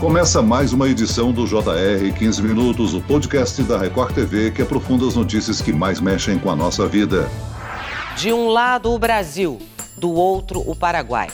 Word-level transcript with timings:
Começa 0.00 0.42
mais 0.42 0.74
uma 0.74 0.86
edição 0.90 1.32
do 1.32 1.46
JR 1.46 2.12
15 2.18 2.42
Minutos, 2.42 2.92
o 2.92 3.00
podcast 3.00 3.62
da 3.62 3.78
Record 3.78 4.14
TV 4.14 4.50
que 4.50 4.60
aprofunda 4.60 5.06
as 5.06 5.16
notícias 5.16 5.62
que 5.62 5.72
mais 5.72 6.02
mexem 6.02 6.38
com 6.38 6.50
a 6.50 6.54
nossa 6.54 6.86
vida. 6.86 7.30
De 8.14 8.30
um 8.30 8.48
lado, 8.48 8.92
o 8.92 8.98
Brasil, 8.98 9.58
do 9.96 10.12
outro, 10.12 10.62
o 10.66 10.76
Paraguai. 10.76 11.28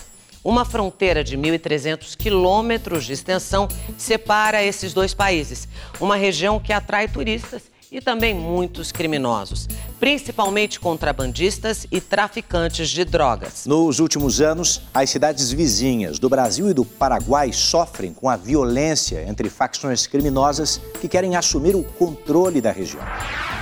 Uma 0.44 0.64
fronteira 0.64 1.24
de 1.24 1.36
1.300 1.36 2.16
quilômetros 2.16 3.04
de 3.04 3.12
extensão 3.12 3.66
separa 3.98 4.62
esses 4.62 4.94
dois 4.94 5.12
países. 5.12 5.66
Uma 6.00 6.14
região 6.14 6.60
que 6.60 6.72
atrai 6.72 7.08
turistas 7.08 7.71
e 7.92 8.00
também 8.00 8.34
muitos 8.34 8.90
criminosos, 8.90 9.68
principalmente 10.00 10.80
contrabandistas 10.80 11.86
e 11.92 12.00
traficantes 12.00 12.88
de 12.88 13.04
drogas. 13.04 13.66
Nos 13.66 13.98
últimos 14.00 14.40
anos, 14.40 14.80
as 14.94 15.10
cidades 15.10 15.52
vizinhas 15.52 16.18
do 16.18 16.28
Brasil 16.28 16.70
e 16.70 16.74
do 16.74 16.86
Paraguai 16.86 17.52
sofrem 17.52 18.14
com 18.14 18.30
a 18.30 18.36
violência 18.36 19.28
entre 19.28 19.50
facções 19.50 20.06
criminosas 20.06 20.80
que 21.00 21.06
querem 21.06 21.36
assumir 21.36 21.76
o 21.76 21.84
controle 21.84 22.62
da 22.62 22.72
região. 22.72 23.02